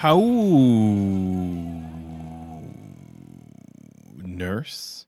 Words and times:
How? 0.00 0.18
Nurse? 4.24 5.04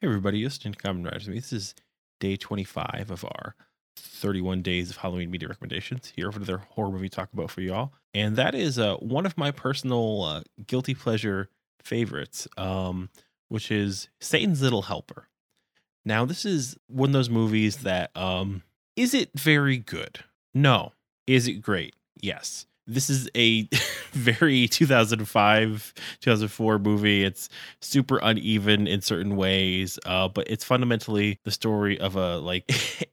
Hey 0.00 0.06
everybody, 0.06 0.44
it's 0.44 0.56
with 0.64 0.78
Common 0.78 1.02
This 1.34 1.52
is 1.52 1.74
day 2.20 2.36
25 2.36 3.10
of 3.10 3.24
our 3.24 3.56
31 3.96 4.62
days 4.62 4.90
of 4.90 4.98
Halloween 4.98 5.32
media 5.32 5.48
recommendations. 5.48 6.12
Here 6.14 6.30
for 6.30 6.38
another 6.38 6.58
horror 6.58 6.92
movie 6.92 7.08
talk 7.08 7.32
about 7.32 7.50
for 7.50 7.60
y'all, 7.60 7.92
and 8.14 8.36
that 8.36 8.54
is 8.54 8.78
uh, 8.78 8.94
one 8.98 9.26
of 9.26 9.36
my 9.36 9.50
personal 9.50 10.22
uh, 10.22 10.42
guilty 10.68 10.94
pleasure 10.94 11.48
favorites. 11.82 12.46
Um, 12.56 13.10
which 13.48 13.70
is 13.70 14.08
Satan's 14.20 14.62
Little 14.62 14.82
Helper. 14.82 15.28
Now, 16.04 16.24
this 16.24 16.44
is 16.44 16.76
one 16.86 17.10
of 17.10 17.12
those 17.12 17.30
movies 17.30 17.78
that 17.78 18.16
um, 18.16 18.62
is 18.96 19.14
it 19.14 19.30
very 19.34 19.76
good? 19.76 20.20
No. 20.54 20.92
Is 21.26 21.46
it 21.46 21.60
great? 21.60 21.94
Yes 22.20 22.66
this 22.88 23.10
is 23.10 23.28
a 23.36 23.68
very 24.12 24.66
2005 24.66 25.94
2004 26.20 26.78
movie 26.78 27.22
it's 27.22 27.48
super 27.80 28.18
uneven 28.22 28.88
in 28.88 29.00
certain 29.00 29.36
ways 29.36 29.98
uh, 30.06 30.26
but 30.26 30.48
it's 30.48 30.64
fundamentally 30.64 31.38
the 31.44 31.50
story 31.50 32.00
of 32.00 32.16
a 32.16 32.38
like 32.38 32.64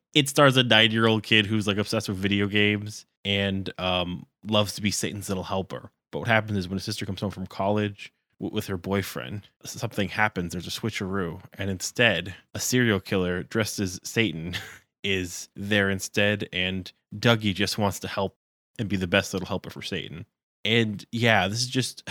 it 0.14 0.30
stars 0.30 0.58
a 0.58 0.64
nine 0.64 0.92
year 0.92 1.06
old 1.06 1.22
kid 1.22 1.46
who's 1.46 1.68
like 1.68 1.78
obsessed 1.78 2.08
with 2.08 2.18
video 2.18 2.48
games 2.48 3.06
and 3.26 3.72
um, 3.78 4.26
loves 4.48 4.74
to 4.74 4.82
be 4.82 4.90
satan's 4.90 5.30
little 5.30 5.44
helper 5.44 5.92
but 6.12 6.20
what 6.20 6.28
happens 6.28 6.58
is 6.58 6.68
when 6.68 6.78
his 6.78 6.86
sister 6.86 7.06
comes 7.06 7.22
home 7.22 7.32
from 7.32 7.46
college 7.46 8.12
with 8.40 8.68
her 8.68 8.78
boyfriend 8.78 9.48
something 9.64 10.10
happens 10.10 10.52
there's 10.52 10.68
a 10.68 10.70
switcheroo 10.70 11.42
and 11.58 11.70
instead 11.70 12.36
a 12.54 12.60
serial 12.60 13.00
killer 13.00 13.44
dressed 13.44 13.80
as 13.80 14.00
satan 14.04 14.56
is 15.04 15.50
there 15.56 15.90
instead 15.90 16.50
and 16.52 16.92
dougie 17.18 17.54
just 17.54 17.78
wants 17.78 18.00
to 18.00 18.08
help 18.08 18.36
and 18.80 18.90
be 18.90 18.98
the 18.98 19.08
best 19.08 19.34
little 19.34 19.48
helper 19.48 19.70
for 19.70 19.82
Satan. 19.82 20.26
And 20.64 21.06
yeah, 21.12 21.48
this 21.48 21.62
is 21.62 21.68
just 21.68 22.08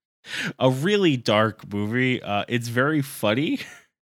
a 0.58 0.70
really 0.70 1.16
dark 1.16 1.70
movie. 1.72 2.22
Uh, 2.22 2.44
it's 2.48 2.68
very 2.68 3.02
funny, 3.02 3.60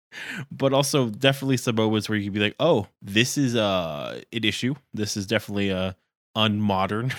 but 0.51 0.73
also 0.73 1.09
definitely 1.09 1.57
some 1.57 1.77
moments 1.77 2.09
where 2.09 2.19
you 2.19 2.25
can 2.25 2.33
be 2.33 2.41
like, 2.41 2.57
"Oh, 2.59 2.89
this 3.01 3.39
is 3.39 3.55
uh, 3.55 4.21
an 4.33 4.45
issue. 4.45 4.75
This 4.93 5.17
is 5.17 5.27
definitely 5.27 5.71
a 5.71 5.79
uh, 5.79 5.93
unmodern 6.37 7.15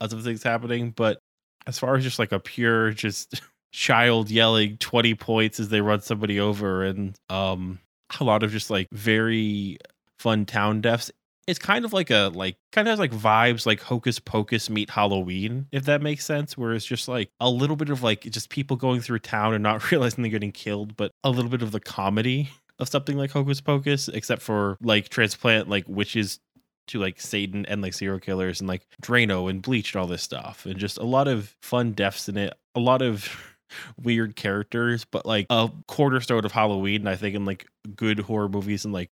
of 0.00 0.24
things 0.24 0.42
happening." 0.42 0.90
But 0.90 1.20
as 1.66 1.78
far 1.78 1.96
as 1.96 2.04
just 2.04 2.18
like 2.18 2.32
a 2.32 2.40
pure, 2.40 2.92
just 2.92 3.42
child 3.76 4.30
yelling 4.30 4.78
20 4.78 5.14
points 5.16 5.60
as 5.60 5.68
they 5.68 5.82
run 5.82 6.00
somebody 6.00 6.40
over 6.40 6.82
and 6.82 7.14
um 7.28 7.78
a 8.18 8.24
lot 8.24 8.42
of 8.42 8.50
just 8.50 8.70
like 8.70 8.88
very 8.90 9.76
fun 10.18 10.46
town 10.46 10.80
deaths. 10.80 11.10
It's 11.46 11.58
kind 11.58 11.84
of 11.84 11.92
like 11.92 12.08
a 12.08 12.30
like 12.32 12.56
kind 12.72 12.88
of 12.88 12.92
has 12.92 12.98
like 12.98 13.12
vibes 13.12 13.66
like 13.66 13.82
hocus 13.82 14.18
pocus 14.18 14.70
meet 14.70 14.88
halloween 14.88 15.66
if 15.72 15.84
that 15.84 16.00
makes 16.00 16.24
sense 16.24 16.56
where 16.56 16.72
it's 16.72 16.86
just 16.86 17.06
like 17.06 17.28
a 17.38 17.50
little 17.50 17.76
bit 17.76 17.90
of 17.90 18.02
like 18.02 18.22
just 18.22 18.48
people 18.48 18.78
going 18.78 19.02
through 19.02 19.18
town 19.18 19.52
and 19.52 19.62
not 19.62 19.90
realizing 19.92 20.22
they're 20.22 20.30
getting 20.30 20.52
killed 20.52 20.96
but 20.96 21.12
a 21.22 21.30
little 21.30 21.50
bit 21.50 21.62
of 21.62 21.70
the 21.70 21.78
comedy 21.78 22.48
of 22.78 22.88
something 22.88 23.18
like 23.18 23.30
hocus 23.30 23.60
pocus 23.60 24.08
except 24.08 24.40
for 24.40 24.78
like 24.80 25.10
transplant 25.10 25.68
like 25.68 25.84
witches 25.86 26.40
to 26.88 26.98
like 26.98 27.20
satan 27.20 27.66
and 27.66 27.82
like 27.82 27.94
serial 27.94 28.18
killers 28.18 28.60
and 28.60 28.68
like 28.68 28.86
drano 29.02 29.48
and 29.50 29.62
bleach 29.62 29.94
and 29.94 30.00
all 30.00 30.08
this 30.08 30.22
stuff 30.22 30.66
and 30.66 30.78
just 30.78 30.98
a 30.98 31.04
lot 31.04 31.28
of 31.28 31.54
fun 31.62 31.92
deaths 31.92 32.28
in 32.28 32.36
it. 32.36 32.54
A 32.74 32.80
lot 32.80 33.02
of 33.02 33.55
weird 34.02 34.36
characters, 34.36 35.04
but 35.04 35.26
like 35.26 35.46
a 35.50 35.70
cornerstone 35.88 36.44
of 36.44 36.52
Halloween, 36.52 37.02
and 37.02 37.08
I 37.08 37.16
think, 37.16 37.34
in 37.34 37.44
like 37.44 37.66
good 37.94 38.20
horror 38.20 38.48
movies 38.48 38.84
and 38.84 38.92
like 38.92 39.10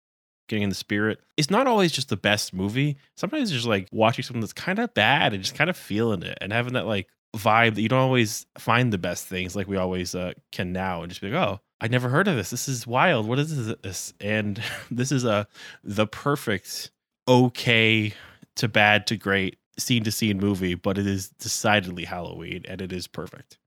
getting 0.47 0.63
in 0.63 0.69
the 0.69 0.75
spirit. 0.75 1.19
It's 1.37 1.49
not 1.49 1.67
always 1.67 1.91
just 1.91 2.09
the 2.09 2.17
best 2.17 2.53
movie. 2.53 2.97
Sometimes 3.15 3.51
just 3.51 3.65
like 3.65 3.87
watching 3.91 4.23
something 4.23 4.41
that's 4.41 4.53
kind 4.53 4.79
of 4.79 4.93
bad 4.93 5.33
and 5.33 5.41
just 5.41 5.55
kind 5.55 5.69
of 5.69 5.77
feeling 5.77 6.23
it 6.23 6.37
and 6.41 6.51
having 6.51 6.73
that 6.73 6.85
like 6.85 7.07
vibe 7.35 7.75
that 7.75 7.81
you 7.81 7.89
don't 7.89 7.99
always 7.99 8.45
find 8.57 8.93
the 8.93 8.97
best 8.97 9.25
things 9.25 9.55
like 9.55 9.67
we 9.67 9.77
always 9.77 10.13
uh, 10.13 10.33
can 10.51 10.71
now 10.71 11.01
and 11.01 11.09
just 11.09 11.21
be 11.21 11.29
like, 11.29 11.47
oh, 11.47 11.59
I 11.81 11.87
never 11.87 12.09
heard 12.09 12.27
of 12.27 12.35
this. 12.35 12.49
This 12.49 12.67
is 12.67 12.87
wild. 12.87 13.27
What 13.27 13.39
is 13.39 13.73
this? 13.81 14.13
And 14.21 14.61
this 14.91 15.11
is 15.11 15.25
a 15.25 15.47
the 15.83 16.07
perfect 16.07 16.91
okay 17.27 18.13
to 18.55 18.67
bad 18.67 19.07
to 19.07 19.17
great 19.17 19.57
scene 19.79 20.03
to 20.03 20.11
scene 20.11 20.37
movie, 20.37 20.75
but 20.75 20.97
it 20.97 21.07
is 21.07 21.29
decidedly 21.29 22.05
Halloween 22.05 22.63
and 22.67 22.81
it 22.81 22.93
is 22.93 23.07
perfect. 23.07 23.57